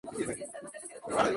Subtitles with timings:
[0.03, 1.29] Horatio siempre fue Sir Ian McKellen.